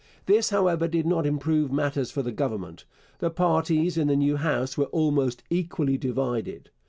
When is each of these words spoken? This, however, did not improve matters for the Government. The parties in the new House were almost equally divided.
This, 0.25 0.49
however, 0.49 0.87
did 0.87 1.05
not 1.05 1.27
improve 1.27 1.71
matters 1.71 2.09
for 2.09 2.23
the 2.23 2.31
Government. 2.31 2.85
The 3.19 3.29
parties 3.29 3.99
in 3.99 4.07
the 4.07 4.15
new 4.15 4.35
House 4.37 4.75
were 4.75 4.85
almost 4.87 5.43
equally 5.51 5.99
divided. 5.99 6.71